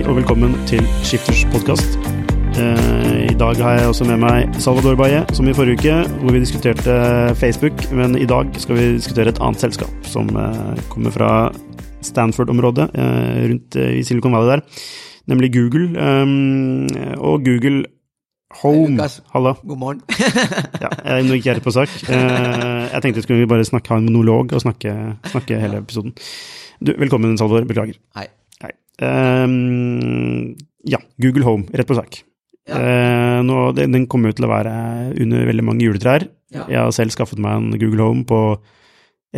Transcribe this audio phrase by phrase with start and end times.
[0.00, 1.98] Hei og velkommen til Skifters podkast.
[2.56, 6.40] I dag har jeg også med meg Salvador Baye, som i forrige uke, hvor vi
[6.40, 6.94] diskuterte
[7.36, 7.84] Facebook.
[7.92, 11.28] Men i dag skal vi diskutere et annet selskap som eh, kommer fra
[12.00, 14.64] Stanford-området, eh, rundt eh, i Silicon Valley der,
[15.28, 15.92] nemlig Google.
[17.20, 17.84] Og Google
[18.62, 18.96] Home.
[18.96, 19.20] Lukas.
[19.36, 19.52] Halla.
[19.68, 20.02] God morgen.
[20.80, 20.88] Ja,
[21.20, 21.92] jeg, er jeg på sak.
[22.08, 24.96] Jeg tenkte skulle vi bare snakke, ha en monolog og snakke,
[25.28, 26.16] snakke hele episoden.
[26.80, 27.68] Du, velkommen, Salvador.
[27.68, 28.00] Beklager.
[28.16, 28.30] Hei.
[29.00, 32.22] Ehm, ja, Google Home, rett på sak.
[32.68, 32.76] Ja.
[32.76, 34.72] Uh, nå, den, den kommer jo til å være
[35.18, 36.28] under veldig mange juletrær.
[36.54, 36.66] Ja.
[36.68, 38.40] Jeg har selv skaffet meg en Google Home på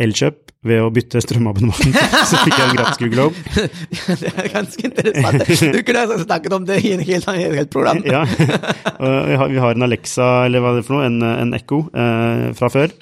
[0.03, 1.97] Elkjøp ved å bytte strømabonnement.
[2.29, 3.63] så fikk jeg en gratis Google Home.
[4.23, 5.55] det er ganske interessant.
[5.75, 8.03] Du kunne ha snakket om det i en helt, helt program.
[8.07, 8.23] Ja.
[8.25, 11.57] Uh, vi har, vi har en Alexa, eller hva er det for noe, en, en
[11.57, 12.93] Echo uh, fra før.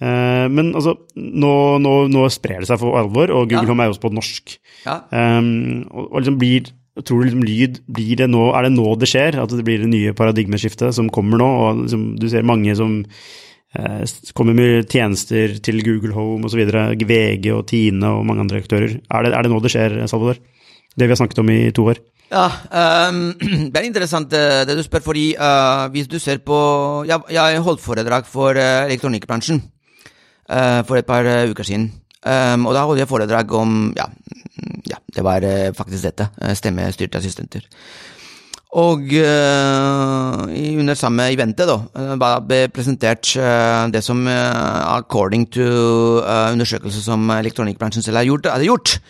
[0.00, 3.70] Eh, men altså, nå, nå, nå sprer det seg for alvor, og Google Ja.
[3.72, 4.54] Home er jo også på norsk.
[4.86, 4.96] Ja.
[5.12, 6.70] Um, og, og liksom blir,
[7.04, 9.36] tror du liksom lyd blir det nå, Er det nå det skjer?
[9.42, 11.48] At det blir det nye paradigmeskiftet som kommer nå?
[11.48, 13.02] og liksom, Du ser mange som
[13.76, 16.64] eh, kommer med tjenester til Google Home osv.
[16.64, 18.96] VG og Tine og mange andre aktører.
[19.04, 20.40] Er det, er det nå det skjer, Salvador?
[20.96, 22.00] Det vi har snakket om i to år?
[22.30, 22.46] Ja,
[23.10, 23.34] um,
[23.72, 26.56] det er interessant eh, det du spør, fordi uh, hvis du ser på
[27.08, 29.60] Jeg, jeg holdt foredrag for uh, elektronikkbransjen
[30.86, 31.90] for et par eh, uker siden.
[32.20, 34.04] Um, og da holdt jeg foredrag om Ja,
[34.84, 36.28] ja det var eh, faktisk dette.
[36.42, 37.64] eh, stemmestyrte assistenter.
[38.70, 45.64] Og uh, under samme eventet da, eh, ble presentert uh, det som uh, according to
[46.20, 49.00] uh, undersøkelser som elektronikkbransjen selv har gjort, hadde gjort.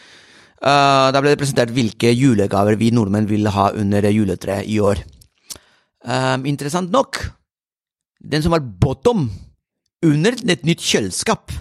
[0.61, 5.01] Eh, da ble det presentert hvilke julegaver vi nordmenn vil ha under juletreet i år.
[6.05, 7.17] Eh, interessant nok,
[8.21, 9.31] den som var bottom
[10.07, 11.53] under et nytt kjøleskap,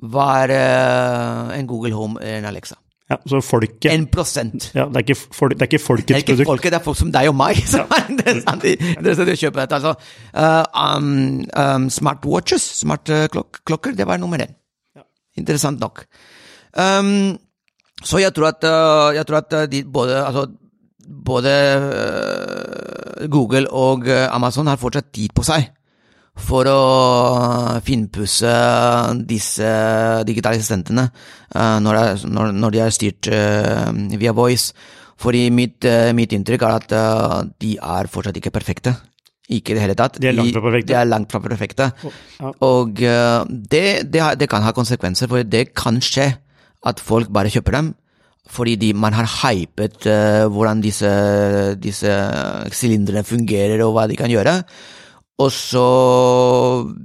[0.00, 2.76] var uh, en Google Home eller en Alexa.
[3.10, 4.68] Ja, så folket En prosent.
[4.72, 6.46] ja, det, er ikke, folk, det er ikke Det er ikke produkt.
[6.46, 9.40] folket, det er folk som deg og meg som er interessant i- interessant i å
[9.42, 9.80] kjøpe dette.
[9.80, 9.92] Altså,
[10.30, 10.64] uh,
[10.96, 14.54] um, um, smartwatches, smartklokker, det var nummer én.
[15.36, 16.04] Interessant nok.
[16.78, 17.34] Um,
[18.00, 20.46] så jeg tror at, uh, jeg tror at de, både, altså,
[21.26, 21.50] både
[23.28, 25.66] Google og Amazon har fortsatt tid på seg
[26.42, 26.80] for å
[27.84, 28.54] finpusse
[29.28, 29.68] disse
[30.28, 33.86] digitale assistentene eh, når, de er styrt eh,
[34.20, 34.74] via voice.
[35.20, 38.96] Fordi mitt, eh, mitt inntrykk er at de er fortsatt ikke perfekte.
[39.50, 40.20] Ikke i det hele tatt.
[40.22, 40.88] De er langt fra perfekte.
[40.92, 41.88] De er langt fra perfekte.
[42.38, 42.52] Ja.
[42.66, 46.30] Og det, det, det kan ha konsekvenser, for det kan skje
[46.86, 47.90] at folk bare kjøper dem.
[48.50, 51.10] Fordi de, man har hypet uh, hvordan disse,
[51.78, 52.14] disse
[52.74, 54.56] sylinderne fungerer og hva de kan gjøre.
[55.40, 55.84] Og så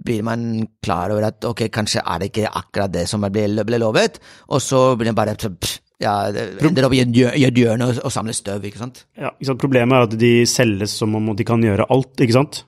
[0.05, 3.79] blir man klar over at ok, kanskje er det ikke akkurat det som ble, ble
[3.81, 4.19] lovet,
[4.51, 8.11] og så blir det bare pff, ja, det ender opp i et hjørne og, og
[8.11, 9.05] samler støv, ikke sant?
[9.15, 9.61] Ja, ikke sant?
[9.63, 12.65] Problemet er at de selges som om de kan gjøre alt, ikke sant?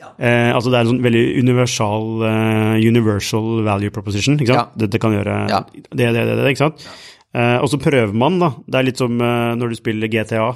[0.00, 0.10] Ja.
[0.18, 4.72] Eh, altså det er en sånn veldig universal, eh, universal value proposition, ikke sant?
[4.72, 4.84] Ja.
[4.86, 5.60] Dette kan gjøre Ja.
[5.74, 6.88] det, det, det, det, ikke sant?
[7.34, 8.52] Eh, og så prøver man, da.
[8.70, 10.46] Det er litt som uh, når du spiller GTA.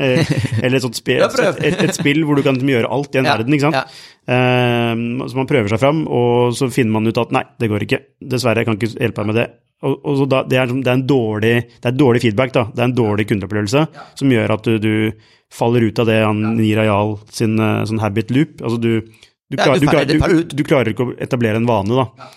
[0.64, 3.22] Eller et sånt spill, et, et, et spill hvor du kan liksom gjøre alt i
[3.22, 3.80] en Ja, verden, ikke sant?
[3.80, 3.86] ja.
[4.30, 7.86] Uh, så man prøver seg fram, og så finner man ut at nei, det går
[7.86, 8.02] ikke.
[8.34, 9.46] Dessverre, jeg kan ikke hjelpe deg med det.
[9.80, 12.66] Og, og så da, det, er, det, er en dårlig, det er dårlig feedback, da.
[12.68, 13.86] Det er en dårlig kundeopplevelse
[14.20, 18.28] som gjør at du, du faller ut av det han Nir Ayal sin sånn habit
[18.36, 18.60] loop.
[18.60, 22.28] Altså du, du, klar, du klarer ikke å etablere en vane, da.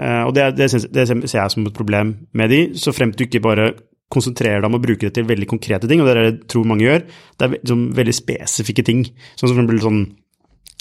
[0.00, 2.94] Eh, og det, er- det, synes- det ser jeg som et problem med de, så
[2.96, 3.72] fremt du ikke bare
[4.10, 6.48] konsentrerer deg om å bruke det til veldig konkrete ting, og det er det jeg
[6.50, 7.04] tror mange gjør.
[7.38, 9.04] Det er sånn veldig spesifikke ting.
[9.38, 10.00] Sånn som sånn,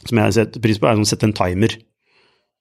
[0.08, 1.76] som jeg setter pris på, er sånn sette en timer.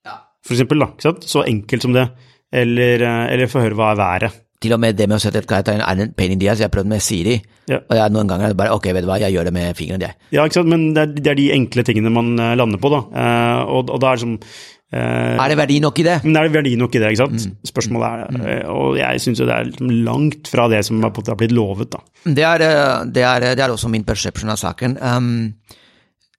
[0.05, 0.19] Ja.
[0.45, 1.15] For eksempel, da.
[1.25, 2.09] Så enkelt som det.
[2.53, 4.37] Eller, eh, eller få høre hva er været.
[4.61, 6.59] Til og med det med å sette et karakter er en pain in the ass.
[6.59, 7.37] Jeg har prøvd med Siri,
[7.69, 7.77] Ja.
[7.79, 9.77] og jeg, noen ganger er det bare ok, vet du hva, jeg gjør det med
[9.77, 10.15] fingeren, jeg.
[10.33, 12.91] Ja, ikke sant, men det er, det er de enkle tingene man eh, lander på,
[12.91, 13.05] da.
[13.15, 14.49] Eh, og, og er det som eh,
[14.91, 16.15] Er det verdi nok i det?
[16.25, 17.43] Men er det verdi nok i det, ikke sant?
[17.69, 18.47] Spørsmålet er det.
[18.55, 19.73] Eh, Og jeg syns jo det er
[20.07, 22.01] langt fra det som har blitt lovet, da.
[22.25, 24.97] Det er, eh, det er, det er også min perception av saken.
[25.03, 25.55] Um,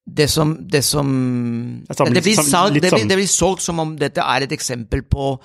[0.09, 4.17] det som Det, som, Det blir salg, det, blir, det blir solgt som om dette
[4.25, 5.35] er et eksempel på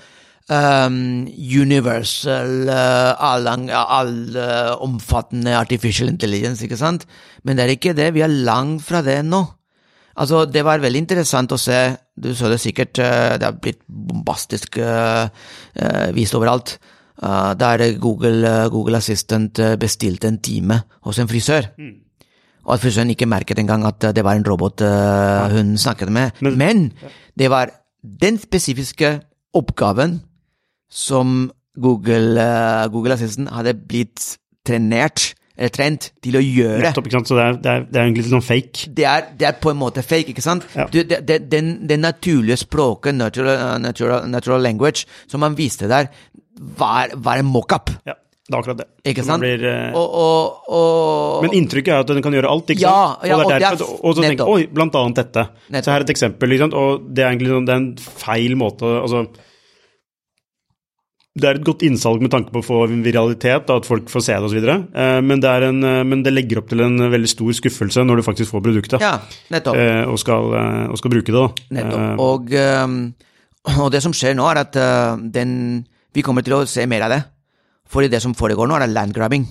[0.49, 7.05] um, universal, uh, all- omfattende artificial intelligence, ikke sant?
[7.45, 8.15] Men det er ikke det.
[8.15, 9.45] Vi er langt fra det ennå.
[10.17, 11.79] Altså, det var veldig interessant å se,
[12.21, 15.29] du så det sikkert, eh, det har blitt bombastisk eh,
[15.75, 16.77] eh, vist overalt,
[17.25, 21.69] der Google, Google Assistant bestilte en time hos en frisør.
[22.67, 24.83] Og at frisøren ikke merket engang at det var en robot
[25.55, 26.33] hun snakket med.
[26.43, 26.93] Men- Men,
[27.39, 27.71] det var
[28.03, 29.21] den spesifiske
[29.55, 30.21] oppgaven
[30.91, 31.51] som
[31.81, 32.35] Google,
[32.91, 34.37] Google Assistant hadde blitt
[34.67, 36.81] trenert, eller trent, til å gjøre.
[36.83, 37.31] Nettopp, ikke sant?
[37.31, 38.91] Så det er, det er, det er egentlig litt sånn fake.
[38.99, 40.67] Det er, det er på en måte fake, ikke sant?
[40.75, 40.89] Ja.
[40.91, 46.11] Du, det, den, naturlige språket, natural, natural, natural language, som man viste der,
[46.79, 47.95] var, var en mockup.
[48.03, 48.89] Ja, det er akkurat det.
[49.15, 49.47] Ikke sant?
[49.47, 49.95] Blir, uh...
[50.01, 53.25] Og, og, og men inntrykket er at den kan gjøre alt, ikke sant?
[53.31, 55.49] ja, og, og det er er derfor, og så tenker oi, blant annet dette.
[55.69, 55.87] Nettopp.
[55.87, 56.79] Så her er et eksempel, ikke sant?
[56.83, 57.91] og det er egentlig sånn, det er en
[58.27, 59.27] feil måte altså,
[61.35, 64.37] det er et godt innsalg med tanke på å få viralitet, at folk får se
[64.39, 67.31] det osv., eh, men, det er en, eh, men det legger opp til en veldig
[67.31, 69.17] stor skuffelse når du faktisk får produktet Ja,
[69.51, 69.79] nettopp.
[69.83, 70.55] eh, og, skal,
[70.93, 71.41] og skal bruke det.
[71.41, 71.81] da.
[71.81, 72.23] Nettopp.
[72.23, 72.55] Og,
[73.83, 74.79] og det som skjer nå, er at
[75.35, 75.57] den,
[76.15, 77.21] vi kommer til å se mer av det.
[77.91, 79.49] Fordi det som foregår nå, er landgrabbing.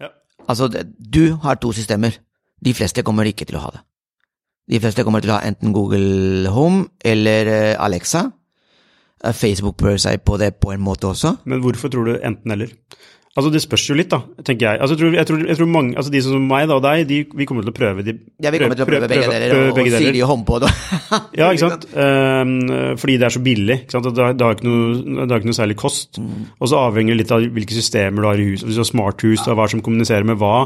[0.00, 0.08] Ja.
[0.48, 2.16] Altså, du har to systemer.
[2.64, 3.84] De fleste kommer ikke til å ha det.
[4.68, 8.30] De fleste kommer til å ha enten Google Home eller Alexa.
[9.24, 11.38] Eh, Facebook prøver seg på det på en måte også.
[11.44, 12.74] Men hvorfor tror du enten-eller?
[13.38, 14.80] Altså Det spørs jo litt, da, tenker jeg.
[14.82, 17.04] Altså, jeg, tror, jeg, tror, jeg tror mange, altså De som meg da, og deg,
[17.06, 19.52] de, vi kommer til å prøve de Ja, vi kommer til å prøve, begge deler,
[19.52, 20.06] prøve og, begge og deler.
[20.08, 20.70] Siri hånd på det.
[21.38, 21.86] Ja, ikke sant?
[21.92, 23.76] Um, fordi det er så billig.
[23.84, 24.08] ikke sant?
[24.16, 26.18] Det har, ikke, noe, det har ikke noe særlig kost.
[26.18, 26.48] Mm.
[26.58, 28.66] Og så avhenger det litt av hvilke systemer du har i huset.
[28.66, 29.54] Hvis du har smarthus, ja.
[29.58, 30.56] hva som kommuniserer med hva.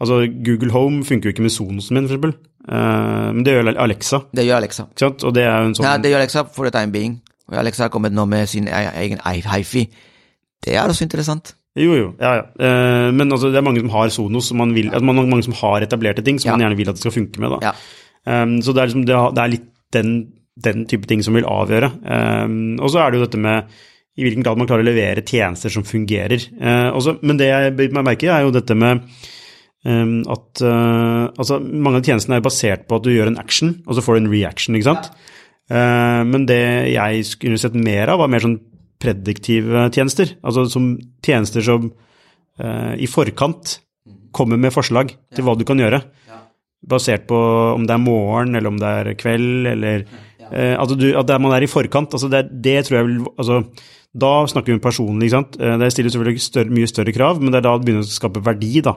[0.00, 2.40] Altså, Google Home funker jo ikke med Sonosen min, f.eks.
[2.62, 4.22] Uh, men det gjør Alexa.
[4.32, 4.88] Det gjør Alexa.
[4.88, 5.28] ikke sant?
[5.28, 7.20] Og det er jo en sånn Ja, det gjør Alexa for the time being.
[7.50, 9.86] Og Alexa har kommet nå med sin e- egen hifi.
[10.62, 11.54] Det er også interessant.
[11.78, 12.08] Jo, jo.
[12.20, 12.44] ja, ja.
[12.60, 15.56] Eh, men altså, det er mange som har Sonos, som man vil, altså, mange som
[15.56, 16.56] har etablerte ting som Ja.
[16.56, 17.50] man gjerne vil at det skal funke med.
[17.56, 17.72] da.
[17.72, 18.42] Ja.
[18.42, 20.10] Um, så det er, liksom, det, er litt den,
[20.62, 21.90] den type ting som vil avgjøre.
[22.04, 23.64] Um, og så er det jo dette med
[24.16, 26.44] i hvilken grad man klarer å levere tjenester som fungerer.
[26.60, 29.00] Uh, også, men det jeg biter meg merke i, er jo dette med
[29.88, 33.78] um, at uh, altså, mange av tjenestene er basert på at du gjør en action,
[33.86, 35.08] og så får du en reaction, ikke sant?
[35.08, 35.30] Uh,
[35.70, 38.58] men det jeg skulle sett mer av, var mer sånn
[39.00, 40.34] prediktive tjenester.
[40.42, 40.90] Altså som
[41.24, 41.86] tjenester som
[42.60, 43.78] uh, i forkant
[44.34, 46.02] kommer med forslag til hva du kan gjøre
[46.82, 47.38] basert på
[47.76, 50.04] om det er morgen, eller om det er kveld, eller
[50.50, 52.14] eh, altså du, At det man er i forkant.
[52.14, 53.62] altså Det, det tror jeg vil altså,
[54.12, 55.58] Da snakker vi om personlig, ikke sant.
[55.60, 58.12] Eh, Det stiller selvfølgelig større, mye større krav, men det er da det begynner å
[58.12, 58.96] skape verdi, da.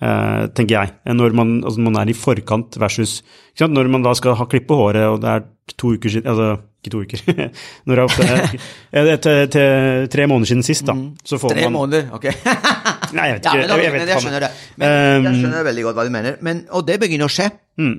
[0.00, 0.94] Eh, tenker jeg.
[1.12, 3.20] Når man, altså, man er i forkant versus?
[3.60, 5.48] Når man da skal ha klippe håret, og det er
[5.78, 6.46] to uker siden Altså,
[6.80, 7.22] ikke to uker.
[7.86, 8.26] Når jeg ofte
[9.06, 10.94] det er til, til tre måneder siden sist, da.
[11.24, 12.24] Så får Tre man måneder, ok.
[13.16, 14.50] Nei, jeg vet Ja, men, ok, jeg vet jeg skjønner det.
[14.80, 16.36] Men jeg Um, skjønner veldig godt hva du mener.
[16.46, 17.50] Men, og det begynner å skje.
[17.78, 17.94] mm,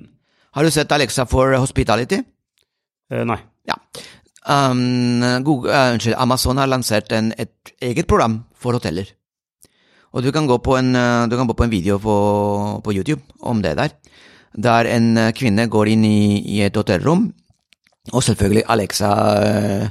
[0.57, 2.21] Har du sett Alexa for Hospitality?
[3.11, 3.37] eh, nei.
[3.69, 3.75] Ja.
[4.47, 9.05] Um, Google, uh, unnskyld, Amazon har lansert en, et eget program for hoteller.
[10.11, 10.89] Og du kan gå på en,
[11.31, 12.15] du kan gå på en video på,
[12.83, 13.93] på YouTube om det der.
[14.59, 17.29] Der en eh, kvinne går inn i, i et hotellrom,
[18.09, 19.87] og selvfølgelig Alexa uh,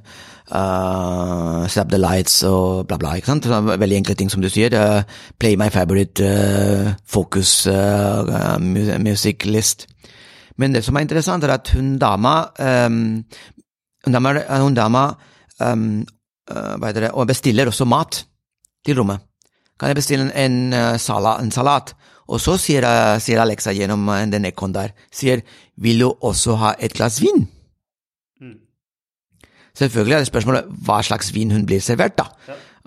[0.50, 3.14] uh, Set up the lights og bla, bla.
[3.14, 3.46] ikke sant?
[3.48, 4.74] Veldig enkle ting som du sier.
[4.74, 5.02] Uh,
[5.38, 8.58] play my favorite uh, focus uh,
[8.98, 9.86] music list.
[10.58, 13.24] Men det som er interessant, er at hun dama um,
[14.04, 15.10] Hun dama, hun dama
[15.60, 18.24] hva heter det, og bestiller også mat
[18.86, 19.20] til rommet.
[19.78, 21.92] Kan jeg bestille en, sala, en salat?
[22.32, 22.86] Og så sier,
[23.20, 25.44] sier Alexa gjennom den ekkoen der, sier
[25.76, 27.44] vil du også ha et glass vin?
[29.80, 32.28] Selvfølgelig er det spørsmålet hva slags vin hun blir servert, da.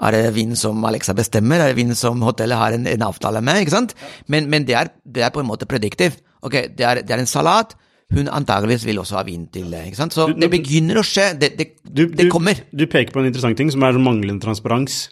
[0.04, 3.42] Er det vin som Alexa bestemmer, er det vin som hotellet har en, en avtale
[3.46, 3.94] med, ikke sant?
[4.32, 6.22] Men, men det, er, det er på en måte prediktivt.
[6.44, 7.76] Ok, det er, det er en salat,
[8.14, 10.14] hun antageligvis vil også ha vin til det, ikke sant?
[10.18, 12.60] Så Du- det begynner å skje, det, det, Du, det kommer.
[12.74, 15.08] Du peker på en interessant ting, som er manglende transparens.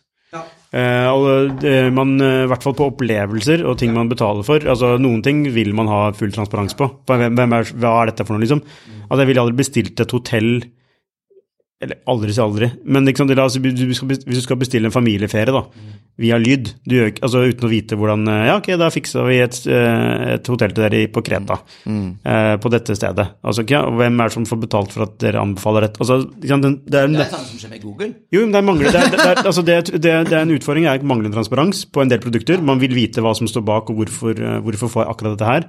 [0.72, 4.60] Eh, man, eh, I hvert fall på opplevelser og ting man betaler for.
[4.64, 6.88] altså Noen ting vil man ha full transparens på.
[7.10, 8.62] Hvem, hvem er, hva er dette for noe, liksom?
[9.10, 10.52] Altså Jeg ville aldri bestilt et hotell
[11.82, 15.64] Eller aldri si aldri, men liksom, la oss, hvis du skal bestille en familieferie da,
[16.22, 19.40] via lyd, du gjør, altså uten å vite hvordan eh, Ja, ok, da fiksa vi
[19.42, 21.58] et, eh, et hotell til dere i- på Kreta,
[21.90, 23.26] eh, på dette stedet.
[23.42, 25.98] Altså, okay, hvem er det som får betalt for at dere anbefaler dette?
[26.06, 28.12] Altså, liksom, den, det er, Det er sånn som skjer med Google.
[28.32, 30.54] jo, men det er, mangler, det, er, det, er, altså det, det, det er en
[30.60, 32.62] utfordring er manglende transparens på en del produkter.
[32.62, 35.66] Man vil vite hva som står bak, og hvorfor, hvorfor får jeg akkurat dette her.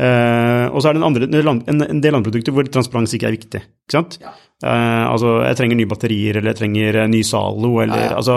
[0.00, 2.54] Eh, og så er det en, andre, en, del andre- en, en del andre produkter
[2.56, 3.60] hvor transparens ikke er viktig.
[3.60, 4.16] ikke sant?
[4.22, 4.32] Ja.
[4.62, 8.18] Uh, altså, jeg trenger nye batterier, eller jeg trenger eh, ny Zalo, eller Ja, ja.
[8.20, 8.36] altså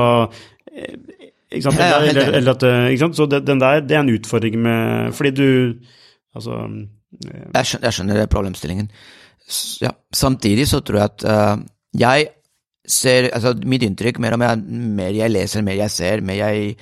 [1.54, 1.78] ikke sant?
[1.80, 3.16] Ja, eller, eller at, ikke sant?
[3.20, 5.46] Så det, den der, det er en utfordring med Fordi du
[6.36, 8.90] Altså Jeg skjønner, jeg skjønner problemstillingen.
[9.86, 9.94] Ja.
[10.12, 11.62] Samtidig så tror jeg at uh,
[11.96, 12.28] jeg
[12.90, 16.76] ser altså Mitt inntrykk, mer og mer, mer jeg leser, mer jeg ser, mer jeg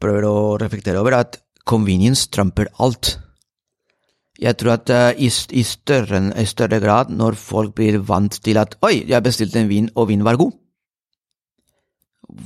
[0.00, 3.16] prøver å reflektere over, er at convenience trumper alt.
[4.42, 8.60] Jeg tror at uh, i, i, større, i større grad, når folk blir vant til
[8.60, 10.52] at Oi, jeg bestilte en vin, og vinen var god.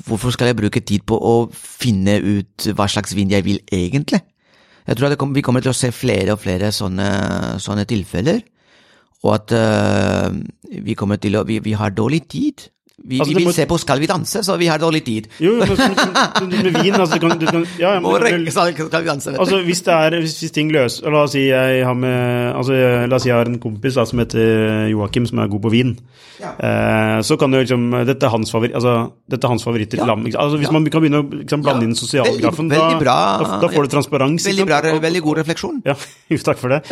[0.06, 4.20] Hvorfor skal jeg bruke tid på å finne ut hva slags vin jeg vil egentlig?
[4.86, 7.08] Jeg tror at kom, vi kommer til å se flere og flere sånne,
[7.62, 8.42] sånne tilfeller,
[9.24, 10.30] og at uh,
[10.70, 12.70] vi å vi har dårlig tid.
[13.02, 15.26] Vi, Altså, vi vil må- se på Skal vi danse, så vi har dårlig tid.
[15.40, 18.74] Jo, jo, men, med vin altså, du kan, du kan, ja, ja, men- rekke Skal
[19.02, 19.38] vi danse, du.
[19.40, 22.76] Altså, hvis det er, hvis, hvis ting løser La oss si jeg har med Altså,
[23.08, 25.70] la oss si jeg har en kompis da, som heter Joakim, som er god på
[25.72, 25.94] vin.
[26.40, 26.52] Ja.
[26.60, 28.94] Eh, så kan jo liksom Dette er hans favori, altså,
[29.28, 30.04] dette er hans favoritt Ja.
[30.04, 30.26] lam.
[30.26, 30.72] Altså, hvis Ja.
[30.72, 33.38] man kan begynne å liksom, blande inn sosialgrafen, Veldig- veldig bra.
[33.42, 34.44] da, da får du transparens.
[34.46, 34.80] Veldig bra.
[35.00, 35.82] Veldig god refleksjon.
[35.86, 35.94] Ja,
[36.30, 36.82] jo, takk for det.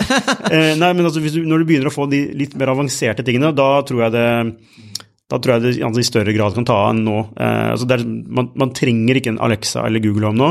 [0.51, 3.55] Eh, nei, men altså, du, når du begynner å få de litt mer avanserte tingene,
[3.55, 4.57] da tror jeg det
[5.29, 7.19] da tror jeg det altså, i større grad kan ta av enn nå.
[7.37, 10.51] Eh, altså, er, man, man trenger ikke en Alexa eller Google Home nå.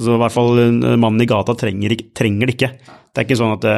[0.00, 2.70] Så i hvert fall eh, mannen i gata trenger, trenger det ikke.
[2.80, 3.74] Det er ikke sånn at det,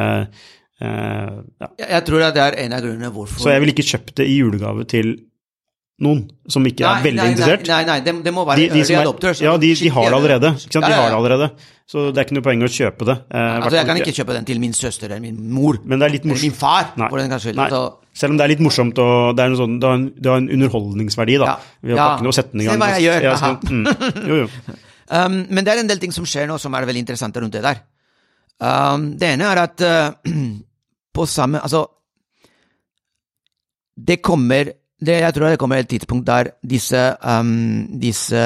[0.81, 1.33] eh,
[1.65, 1.71] ja.
[1.83, 4.39] Jeg, tror det er en av grunnene hvorfor Så jeg ville ikke kjøpt det i
[4.39, 5.17] julegave til
[6.03, 7.63] noen som ikke er veldig nei, interessert.
[7.65, 9.39] Nei, nei, nei det, det må være De, de, early er, adopters.
[9.41, 10.51] ja, de, de har det allerede.
[10.61, 11.47] De har det allerede.
[11.89, 13.15] Så det er ikke noe poeng å kjøpe det.
[13.31, 15.79] Eh, Altså, jeg kan ikke kjøpe den til min søster eller min mor.
[15.87, 17.07] Men det er litt Eller min far, Nei.
[17.09, 17.55] for den kanskje.
[17.57, 17.69] Nei.
[17.73, 17.81] Så.
[18.17, 20.49] Selv om det er litt morsomt og det, sånn, det, har en, det har en
[20.57, 21.45] underholdningsverdi, da.
[21.53, 21.73] Ja.
[21.81, 22.07] Ved å Ja.
[22.11, 23.27] pakke den og sette den i Se hva jeg gjør.
[23.29, 24.77] Ja, sånn, mm, jo, jo.
[25.07, 27.53] Um, men det er en del ting som skjer nå som er veldig interessante rundt
[27.55, 27.77] det der.
[28.59, 30.11] Um, det ene er at uh,
[31.15, 31.85] på samme Altså,
[33.95, 38.39] det kommer det, Jeg tror det kommer et tidspunkt der disse, um, disse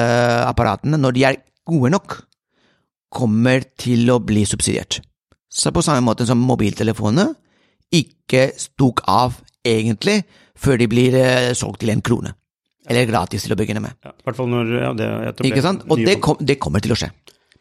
[0.46, 2.18] apparatene, når de er gode nok,
[3.12, 5.00] kommer til å bli subsidiert.
[5.52, 7.26] Så på samme måte som mobiltelefonene
[7.92, 10.22] ikke stok av egentlig
[10.56, 12.32] før de blir eh, solgt til en krone.
[12.88, 13.94] Eller gratis til å begynne med.
[14.02, 15.84] Ja, hvert fall når ja, det Ikke sant?
[15.88, 17.12] Og det, kom, det kommer til å skje.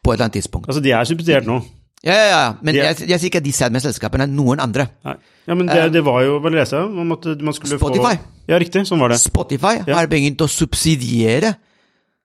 [0.02, 0.70] På et eller annet tidspunkt.
[0.72, 1.60] Altså, de er subsidiert nå.
[2.04, 2.54] Ja, ja, ja.
[2.62, 4.88] Men De er- jeg, jeg sier ikke at de samme selskapene, noen andre.
[5.06, 5.16] Nei.
[5.48, 7.80] Ja, men det, det var jo Hva leste jeg om at man skulle Eh.
[7.82, 8.16] Spotify.
[8.18, 8.86] få Ja, riktig.
[8.88, 9.20] Sånn var det.
[9.22, 9.96] Spotify Ja.
[10.00, 11.56] har begynt å subsidiere,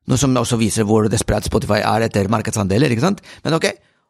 [0.09, 3.21] noe som også viser hvor desperat Spotify er etter markedsandeler, ikke sant?
[3.45, 3.67] Men ok,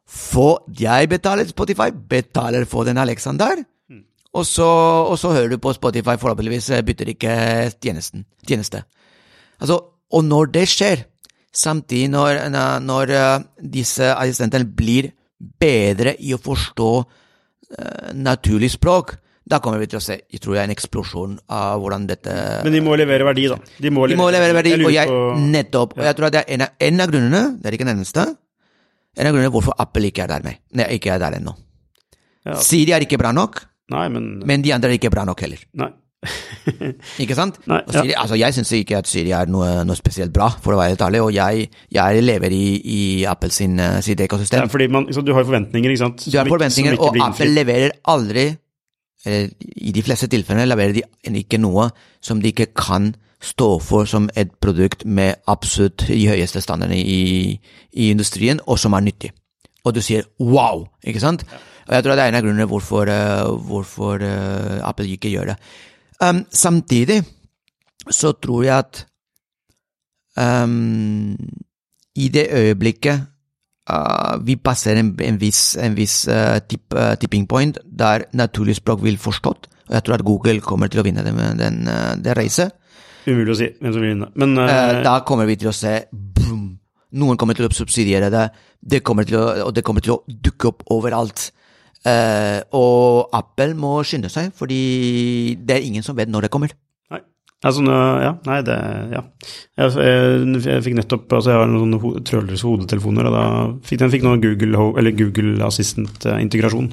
[0.07, 3.57] få jeg betaler Spotify, betaler for den Alexander,
[3.91, 4.03] Mm.
[4.35, 4.63] og så,
[5.11, 8.85] og så hører du på Spotify, forhåpentligvis eh, bytter ikke tjenesten, tjeneste.
[9.61, 9.81] Altså,
[10.13, 11.05] og når det skjer,
[11.53, 12.49] samtidig når,
[12.83, 19.17] når eh, disse assistentene blir bedre i å forstå eh, naturlig språk,
[19.47, 22.33] da kommer vi til å se jeg tror jeg, en eksplosjon av hvordan dette
[22.67, 23.59] Men de må levere verdi, da.
[23.79, 25.95] De må, de må levere verdi, jeg og jeg, på- nettopp.
[25.99, 27.97] Og jeg tror at det er en av, en av grunnene, det er ikke den
[28.01, 28.25] eneste,
[29.17, 30.59] en av grunnene hvorfor Apple ikke er der med.
[30.75, 31.55] Nei, ikke er der ennå.
[32.47, 32.57] Ja.
[32.63, 33.63] Siri er ikke bra nok,
[33.95, 35.61] Nei, men men de andre er ikke bra nok heller.
[35.79, 35.93] Nei.
[37.23, 37.59] Ikke sant?
[37.71, 37.93] Nei, ja.
[38.01, 40.95] Siri, altså Jeg syns ikke at Siri er noe, noe spesielt bra, for å være
[40.95, 41.67] helt ærlig, og jeg,
[41.97, 42.65] jeg lever i,
[42.97, 44.69] i Apple sin, eh, sitt Ja, ekosystem.
[44.73, 46.27] fordi man, så du har forventninger, ikke sant?
[46.31, 48.49] Du har forventninger, og Apple leverer aldri
[49.27, 51.89] eller I de fleste tilfellene leverer de ikke noe
[52.23, 53.09] som de ikke kan
[53.43, 57.57] stå for som et produkt med absolutt de høyeste standardene i,
[57.93, 59.33] i industrien, og som er nyttig.
[59.87, 61.43] Og du sier wow, ikke sant?
[61.87, 65.53] Og jeg tror det er en av grunnene hvorfor, eh, hvorfor eh, Apple ikke gjør
[65.53, 65.59] det.
[66.23, 67.21] Um, samtidig
[68.11, 69.03] så tror jeg at
[70.39, 71.37] um,
[72.17, 73.27] i det øyeblikket
[73.91, 78.79] uh, vi passerer en, en viss, en viss uh, tip, uh, tipping point der naturlig
[78.79, 81.85] språk vil forstått, og jeg tror at Google kommer til å vinne den, den,
[82.25, 82.73] det racet,
[83.27, 84.29] Umulig å si hvem som vil vinne.
[84.39, 86.77] Men eh, da kommer vi til å se boom,
[87.17, 88.45] Noen kommer til å subsidiere det,
[88.83, 91.49] det å, og det kommer til å dukke opp overalt.
[92.07, 96.75] Uh, og Apple må skynde seg, fordi det er ingen som vet når det kommer.
[97.11, 97.23] Nei.
[97.67, 98.77] Sånn, ja, nei, det
[99.11, 99.25] Ja.
[99.81, 103.47] Jeg, jeg, jeg fikk nettopp Altså, jeg har noen ho trådløse hodetelefoner, og da
[103.89, 106.93] fikk den fikk noen Google, Google Assistant-integrasjon.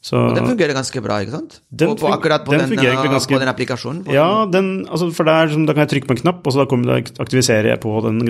[0.00, 1.56] Så, Og den fungerer ganske bra, ikke sant?
[1.74, 4.04] Den på, på akkurat på den den, den eh, ganske- på den applikasjonen.
[4.06, 6.54] på ja, den, altså for der, som, da kan jeg trykke på en knapp, og
[6.54, 8.20] så da kommer det, aktiviserer jeg på den,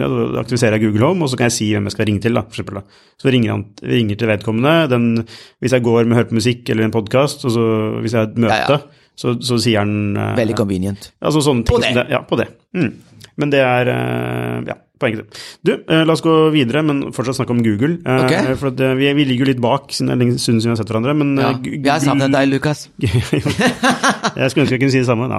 [0.41, 2.41] aktiviserer jeg Google Home, og så kan jeg si hvem jeg skal ringe til, da,
[2.49, 2.81] for eksempel.
[2.81, 3.03] Da.
[3.21, 4.75] Så ringer han ringer til vedkommende.
[4.95, 5.27] Den,
[5.61, 7.67] hvis jeg går med hører på musikk eller en podkast, og så
[8.01, 9.05] hvis jeg har et møte, Ja, ja.
[9.19, 11.09] Så, så sier han eh, Veldig convenient.
[11.21, 12.05] Altså På som det.
[12.09, 12.45] Ja, på det.
[12.73, 12.93] Mm.
[13.37, 15.41] Men det er eh, ja, poenget ditt.
[15.65, 17.99] Du, eh, la oss gå videre, men fortsatt snakke om Google.
[18.05, 18.57] Eh, Ok.
[18.61, 20.77] For at, eh, vi, vi ligger jo litt bak, siden det er siden vi har
[20.81, 21.15] sett hverandre.
[21.17, 21.53] Men Ja.
[21.53, 21.83] Google...
[21.85, 22.89] Jeg savner deg, Lukas.
[23.01, 25.29] jeg skulle ønske jeg kunne si det samme.
[25.31, 25.39] Ja.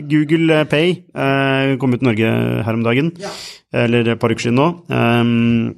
[0.12, 0.94] Google Pay
[1.80, 2.32] kom ut i Norge
[2.66, 3.12] her om dagen,
[3.72, 4.68] eller et par uker siden nå.
[4.90, 5.74] Um,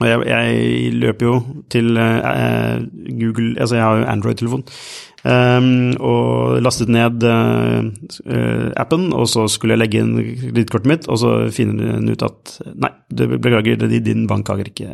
[0.00, 1.36] og jeg, jeg løper jo
[1.70, 2.78] til eh,
[3.18, 4.64] Google Altså, jeg har jo Android-telefon.
[5.28, 7.88] Um, og lastet ned eh,
[8.30, 12.22] eh, appen, og så skulle jeg legge inn kredittkortet mitt, og så finner den ut
[12.22, 14.86] at nei, det beklager, det- din bank har ikke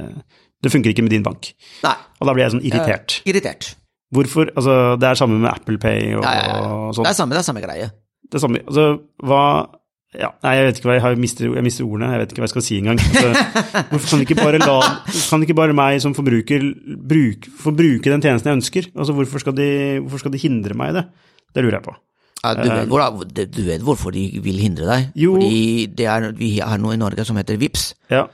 [0.64, 1.50] Det funker ikke med din bank.
[1.84, 1.92] Nei.
[2.20, 3.18] Og da blir jeg sånn irritert.
[3.20, 3.74] Eh, irritert.
[4.14, 4.48] Hvorfor?
[4.56, 6.60] Altså, det er samme med Apple Pay og, Ja, ja, ja.
[6.72, 7.06] og Det sånn.
[7.10, 7.90] er samme, det er samme greie.
[8.24, 8.62] Det er samme.
[8.64, 8.86] Altså,
[9.22, 9.42] hva
[10.14, 12.08] ja, Nei, jeg vet ikke hva jeg har mister, jeg mister ordene.
[12.14, 13.00] Jeg vet ikke hva jeg skal si engang.
[13.02, 13.30] Altså,
[13.90, 14.76] hvorfor kan ikke bare la
[15.10, 16.66] Kan ikke bare meg som forbruker
[17.10, 18.88] bruk, få bruke den tjenesten jeg ønsker?
[18.94, 19.68] Altså, hvorfor skal, de,
[20.04, 21.04] hvorfor skal de hindre meg i det?
[21.54, 21.96] Det lurer jeg på.
[22.44, 25.06] Ja, du, vet, hvor, du vet hvorfor de vil hindre deg?
[25.08, 25.20] Eh.
[25.24, 25.34] Jo.
[25.38, 28.26] Fordi det er, vi har noe i Norge som heter VIPS, Ja.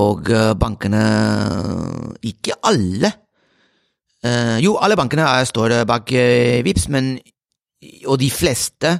[0.00, 1.02] og eh, bankene
[2.26, 3.12] Ikke alle.
[4.24, 6.10] Eh, jo, alle bankene står bak
[6.64, 7.18] VIPS, men
[8.08, 8.98] og de fleste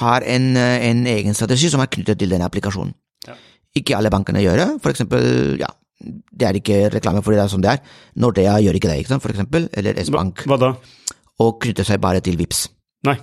[0.00, 2.94] har en, eh, en egen strategi som er knyttet til den applikasjonen.
[3.26, 3.34] Ja.
[3.76, 4.68] Ikke alle bankene gjør det.
[4.82, 5.68] For eksempel, ja,
[6.02, 7.82] det er ikke reklame for det er som det er.
[8.16, 10.72] Nordea gjør ikke det, ikke sant, for eksempel, eller S-Bank, hva da?
[11.42, 12.68] og knytter seg bare til VIPS,
[13.06, 13.16] Nei.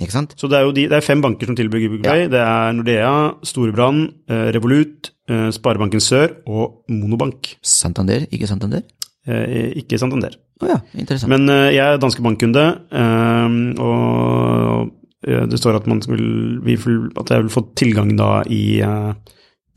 [0.00, 0.34] ikke sant?
[0.36, 2.28] Så det er jo de, det er fem banker som tilbyr Google Ja.
[2.28, 3.14] Det er Nordea,
[3.46, 7.56] Storebrand, eh, Revolut, eh, Sparebanken Sør og Monobank.
[7.62, 8.82] Santander, ikke Santander?
[9.26, 10.36] Eh, ikke Santander.
[10.60, 11.30] Å ja, interessant.
[11.32, 16.76] Men eh, jeg er danske bankkunde, eh, og det står at, man vil, vi
[17.20, 19.12] at jeg vil få tilgang da i uh,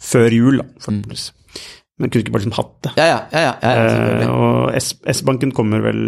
[0.04, 1.32] før jul, da, forhåpentligvis.
[2.00, 2.92] Men kunne ikke bare liksom hatt det.
[2.98, 3.74] ja, ja, ja, ja,
[4.24, 4.72] Eh, og
[5.14, 6.00] S-banken kommer vel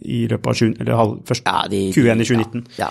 [0.00, 2.62] i løpet av 20, eller halv, først de, Q1 i 2019.
[2.78, 2.90] Ja, ja.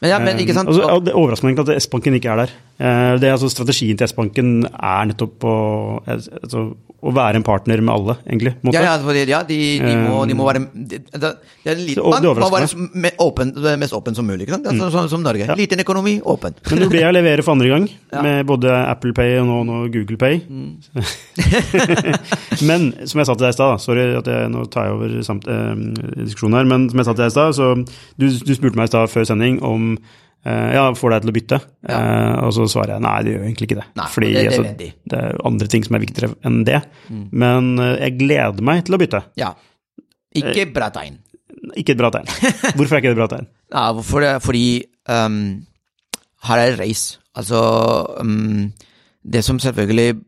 [0.00, 0.70] Men, ja, men ikke sant?
[0.70, 2.50] Altså, Og- det overrasker meg egentlig at S-banken ikke er der.
[2.78, 5.54] Eh, Det er altså Strategien til S-banken er nettopp å,
[6.06, 8.52] altså, å være en partner med alle, egentlig.
[8.74, 11.82] ja, ja, fordi, ja de, de, må, de må være de, det, de er en
[11.86, 14.46] liten bank, det må være åpen, mest åpen som mulig.
[14.46, 14.66] Ikke sant?
[14.70, 15.46] Altså, sånn som Norge.
[15.46, 15.56] Ja.
[15.58, 16.54] Liten økonomi, åpen.
[16.70, 17.88] Men Nordea leverer for andre gang,
[18.26, 20.42] med både Apple Pay og nå, nå Google Pay.
[22.68, 25.18] men som jeg sa til deg i stad, sorry at jeg nå tar jeg over
[25.26, 25.74] samt, eh,
[26.22, 27.74] diskusjonen her, men som jeg sa til deg i stad, så
[28.18, 31.34] du, du spurte meg i stad før sending om eh, ja, får deg til å
[31.36, 31.56] bytte?
[31.88, 31.98] Ja.
[32.46, 33.86] og så svarer jeg nei, det gjør egentlig ikke det.
[33.98, 36.82] Nei, Fordi det- det altså, det er andre ting som er viktigere enn det.
[37.10, 39.22] Men eh, jeg gleder meg til å bytte.
[39.36, 39.50] Ja.
[40.38, 41.18] Ikke bra tegn.
[41.76, 42.28] Ikke et bra tegn.
[42.78, 43.48] Hvorfor er ikke det et bra tegn?
[43.74, 44.24] Ja, for.
[44.44, 44.64] Fordi
[45.10, 45.38] um,
[46.48, 47.18] her er race.
[47.36, 47.58] Altså
[48.22, 48.72] um,
[49.22, 50.20] Det som selvfølgelig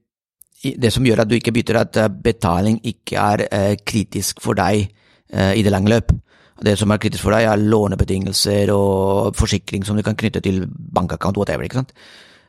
[0.81, 4.43] Det som gjør at du ikke bytter, er at eh, betaling ikke er uh, kritisk
[4.45, 4.91] for deg
[5.33, 6.11] uh, i det lange løp.
[6.61, 10.67] Det som er kritisk for deg, er lånebetingelser og forsikring som du kan knytte til
[10.69, 11.65] bankaccount, whatever.
[11.65, 11.95] ikke sant?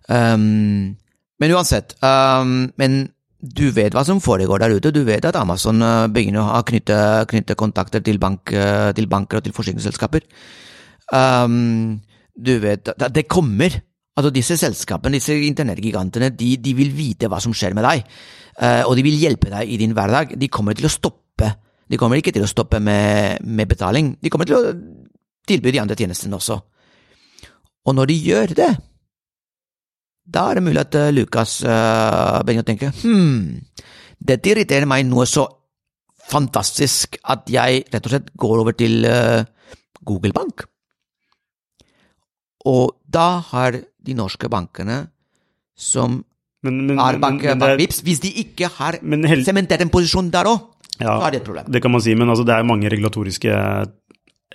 [0.10, 0.98] Um,
[1.40, 1.96] men uansett.
[2.04, 3.06] Um, men
[3.42, 4.94] du vet hva som foregår der ute.
[4.94, 6.98] Du vet at Amazon eh, begynner å knytte,
[7.32, 10.28] knytte kontakter til, bank, eh, til banker og til forsikringsselskaper.
[11.12, 11.98] Um,
[12.38, 13.74] du vet at det kommer.
[14.16, 18.06] Altså Disse selskapene, disse internettgigantene, de, de vil vite hva som skjer med deg.
[18.62, 20.36] uh, og de vil hjelpe deg i din hverdag.
[20.38, 21.50] De kommer til å stoppe.
[21.92, 24.14] De kommer ikke til å stoppe med, med betaling.
[24.24, 24.74] De kommer til å
[25.48, 26.56] tilby de andre tjenestene også.
[27.88, 28.70] Og når de gjør det,
[30.32, 33.58] da er det mulig at eh, Lukas uh, begynner å tenke hm,
[34.22, 35.48] dette irriterer meg noe så
[36.32, 39.42] fantastisk at jeg rett og slett går over til uh,
[40.08, 40.64] Google Bank.
[42.70, 45.04] Og da har de norske bankene
[45.76, 46.22] som
[46.62, 49.92] Men, men, har men, bank, men, bank er- Vipps, hvis de ikke har sementert en
[49.92, 50.68] posisjon der òg,
[51.00, 51.72] ja, da er det et problem.
[51.72, 53.52] det kan man si, men altså, det er mange regulatoriske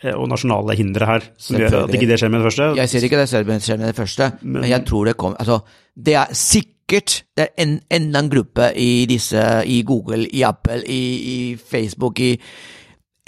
[0.05, 2.69] eh, og nasjonale hindre her som gjør at ikke det skjer med det første.
[2.77, 5.61] Jeg sier ikke det skjer med det første, men, Men- jeg tror det kommer Altså,
[5.97, 10.85] det er sikkert det er en, enda en gruppe i disse I Google, i Apple,
[10.87, 11.01] i,
[11.35, 12.37] i Facebook, i,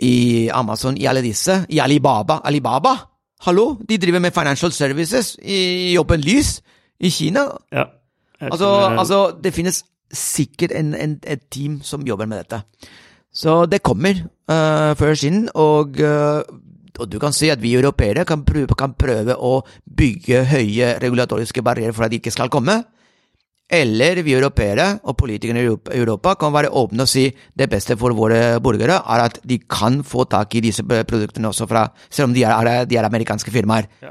[0.02, 1.64] i Amazon, i alle disse.
[1.68, 2.40] I Alibaba.
[2.44, 2.92] Alibaba?
[3.42, 3.76] Hallo?
[3.88, 6.60] De driver med financial services i, åpent lys
[7.00, 7.48] i Kina.
[7.72, 7.84] Ja.
[8.40, 8.68] Altså,
[8.98, 12.62] altså det finnes sikkert en, en, et team som jobber med dette.
[13.32, 14.16] Så det kommer
[14.50, 16.40] uh, før siden, og, uh,
[16.98, 21.92] og du kan si at vi europeere kan kan prøve å bygge høye regulatoriske barrierer
[21.92, 22.84] for at de ikke skal komme.
[23.70, 28.16] eller vi europeere og politikerne i Europa kan være åpne og si det beste for
[28.16, 32.34] våre borgere er at de kan få tak i disse produktene også fra, selv om
[32.34, 33.84] de er, de er amerikanske firmaer.
[34.00, 34.08] Ja.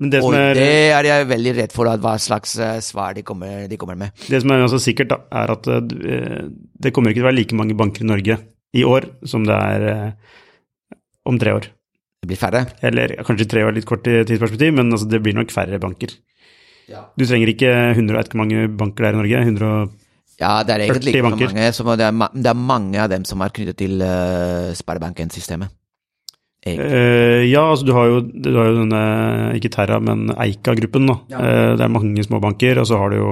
[0.00, 3.66] Det og er, det er jeg veldig redd for hva slags eh, svar de kommer,
[3.68, 4.14] de kommer med.
[4.24, 6.38] Det som er altså sikkert, da, er at eh,
[6.80, 8.38] det kommer ikke til å være like mange banker i Norge
[8.80, 10.40] i år som det er eh,
[11.28, 11.68] om tre år.
[12.20, 12.64] Det blir færre?
[12.84, 16.16] Eller kanskje tre år litt kort i tidsperspektiv, men altså, det blir nok færre banker.
[16.88, 17.04] Ja.
[17.16, 19.42] Du trenger ikke 100, og hvor mange banker det er i Norge?
[19.52, 19.98] 140
[20.40, 22.00] ja, det er egentlig ikke så mange.
[22.00, 25.68] Det, er, det, er, mange av dem som er knyttet til uh, Sparebanken-systemet.
[26.66, 29.00] Uh, ja, altså du har, jo, du har jo denne,
[29.56, 31.06] ikke Terra, men Eika-gruppen.
[31.08, 31.16] da.
[31.32, 31.38] Ja.
[31.40, 33.30] Uh, det er mange små banker, og så har du jo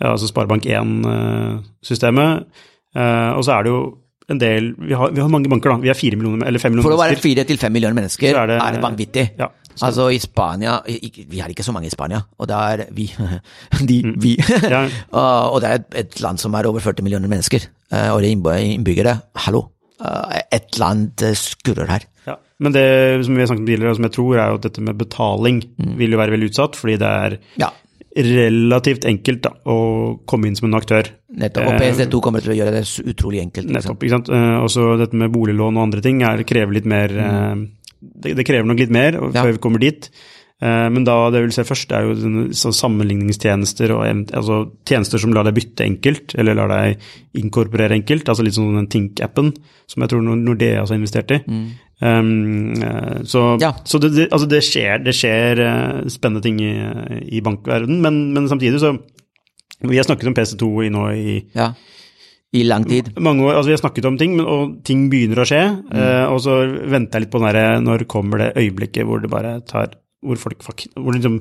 [0.00, 2.46] ja, altså Sparebank1-systemet.
[2.94, 3.82] Uh, og så er det jo
[4.32, 5.82] en del vi har, vi har, mange banker, da.
[5.82, 6.96] Vi er fire millioner, eller fem millioner mennesker.
[6.96, 9.24] For å være fire til fem millioner mennesker er det, er det vanvittig.
[9.40, 9.50] Ja,
[9.84, 13.06] altså i Spania Vi har ikke så mange i Spania, og det er vi.
[13.90, 14.16] De, mm.
[14.22, 14.32] vi.
[14.74, 14.86] Ja.
[15.52, 17.68] og det er et, et, land som er over 40 millioner mennesker,
[18.14, 19.14] og det er innbyggere.
[19.44, 19.66] Hallo!
[20.00, 22.02] Et eller annet skurrer her.
[22.26, 22.34] Ja.
[22.62, 22.88] Men det
[23.26, 24.98] som vi har snakket om tidligere, og som jeg tror, er jo at dette med
[25.00, 25.94] betaling mm.
[25.98, 27.70] vil jo være veldig utsatt, fordi det er ja.
[28.28, 29.78] relativt enkelt da, å
[30.30, 31.10] komme inn som en aktør.
[31.34, 33.66] Nettopp, og PSD2 kommer til å gjøre det utrolig enkelt.
[33.66, 33.80] Liksom.
[33.80, 34.30] Nettopp, ikke sant.
[34.30, 37.32] Eh, også dette med boliglån og andre ting er, krever litt mer mm.
[37.32, 37.64] Eh,
[38.04, 40.10] det, det, krever nok litt mer før vi kommer dit.
[40.62, 45.46] Eh, men da det vil se først, er jo sammenligningstjenester og altså tjenester som lar
[45.48, 48.28] deg bytte enkelt, eller lar deg inkorporere enkelt.
[48.30, 49.52] Altså litt sånn den Tink-appen,
[49.90, 51.40] som jeg tror Nordea har investert i.
[51.48, 51.66] Mm.
[52.04, 53.70] Um, så, ja.
[53.88, 56.74] så det, det, altså det, skjer, det skjer uh, spennende ting i,
[57.32, 58.92] i bankverdenen, men, men, samtidig så
[59.84, 61.70] Vi har snakket om PC2 i nå i ja.
[62.54, 63.08] I lang tid.
[63.18, 65.62] Mange år, altså Vi har snakket om ting, men, og ting begynner å skje.
[65.88, 65.96] Mm.
[65.96, 66.58] Uh, og så
[66.92, 70.38] venter jeg litt på den der, når kommer det øyeblikket hvor det bare tar Hvor
[70.40, 70.62] folk
[70.94, 71.40] hvor liksom,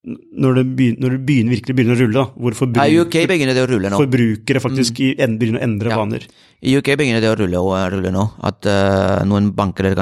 [0.00, 3.56] når det, begynner, når det begynner, virkelig begynner å rulle, da, hvor forbrukere, UK begynner
[3.56, 3.98] det å rulle nå.
[4.00, 5.34] forbrukere faktisk mm.
[5.40, 5.98] begynner å endre ja.
[6.00, 6.24] vaner.
[6.64, 8.24] I UK begynner det å rulle, og rulle nå.
[8.48, 10.00] At uh, noen banker og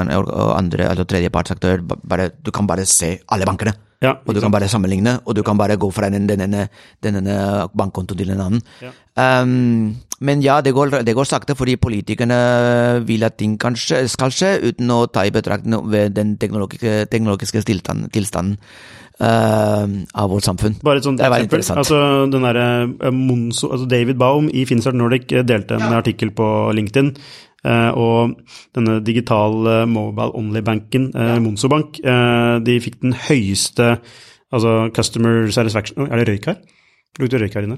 [0.55, 3.75] andre, altså tredjepartsaktører, bare, du kan bare se alle bankene.
[3.99, 7.39] Ja, og du kan bare sammenligne, og du kan bare gå fra den, denne
[7.75, 8.63] bankkontoen til en annen.
[8.79, 8.93] Ja.
[9.19, 12.37] Um, men ja, det går, det går, sakte, fordi politikerne
[13.07, 17.63] vil at ting kanskje skal skje, uten å ta i betraktning ved den teknologiske, teknologiske
[17.63, 18.57] tilstanden
[19.23, 20.79] uh, av vårt samfunn.
[20.83, 21.63] Bare et sånt eksempel.
[21.75, 21.99] Altså,
[22.31, 25.99] den der, uh, Monso, altså David Baum i Finnsart Nordic eh, delte en ja.
[26.01, 27.13] artikkel på LinkedIn.
[27.59, 28.35] Uh, og
[28.75, 31.39] denne digitale mobile only-banken, ja.
[31.43, 31.99] Monsobank,
[32.63, 33.97] de fikk den høyeste
[34.49, 36.61] altså customer satisfaction Er det røyk her?
[37.19, 37.77] Lukter røyk her inne?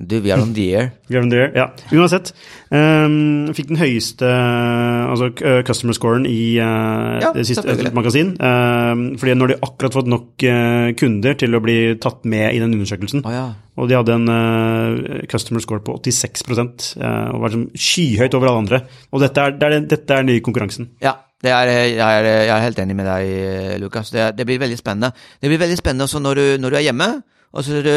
[0.00, 0.86] Du, vi er on the air.
[1.10, 1.66] Vi er on the air, ja.
[1.92, 2.30] Uansett.
[2.72, 5.28] Um, fikk den høyeste altså,
[5.66, 8.32] customer scoren i uh, ja, det siste magasin.
[8.40, 12.62] Um, fordi har de akkurat fått nok uh, kunder til å bli tatt med i
[12.62, 13.26] den undersøkelsen.
[13.28, 13.44] Oh, ja.
[13.76, 18.48] Og de hadde en uh, customer score på 86 uh, og var som skyhøyt over
[18.48, 18.82] alle andre.
[19.12, 20.94] Og dette er, det er, dette er den nye konkurransen.
[21.04, 24.16] Ja, er, jeg, er, jeg, er, helt enig med deg, Lukas.
[24.16, 25.12] Det, det, blir veldig spennende.
[25.36, 27.14] Det blir veldig spennende også når du, når du er hjemme,
[27.52, 27.96] og så sier du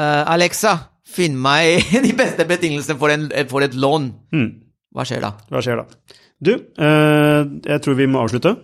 [0.00, 0.78] Alexa
[1.10, 4.10] Finn meg de beste betingelsene for, en, for et lån.
[4.34, 4.50] Mm.
[4.94, 5.34] Hva skjer da?
[5.50, 6.18] Hva skjer da?
[6.40, 8.54] Du, eh, jeg tror vi må avslutte.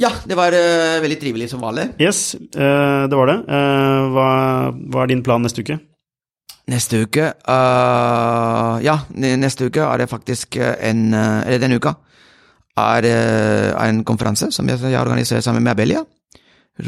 [0.00, 1.90] Ja, det var eh, veldig trivelig som vanlig.
[2.02, 3.36] Yes, eh, det var det.
[3.46, 4.28] Uh, hva,
[4.72, 5.78] hva, er din plan neste uke?
[6.64, 7.26] Neste uke
[8.80, 11.92] Ja, neste uke er det faktisk en Eller denne uka
[12.80, 13.04] er
[13.84, 16.00] en konferanse som jeg, jeg organiserer sammen med Abelia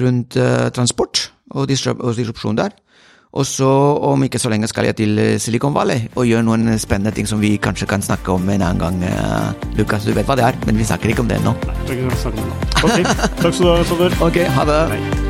[0.00, 0.32] rundt
[0.72, 2.72] transport og disrupsjon der.
[3.32, 3.68] Og så
[4.06, 7.28] om ikke så lenge skal jeg til eh, Silicon Valley og gjøre noen spennende ting
[7.28, 9.02] som vi kanskje kan snakke om en annen gang.
[9.02, 11.52] Uh, Lukas, du vet hva det er, men vi snakker ikke om det nå.
[11.66, 12.74] Nei, vi snakke om det.
[12.82, 14.20] Ok, takk skal du ha, Sander.
[14.30, 14.82] Ok, ha det.
[14.96, 15.25] Nei.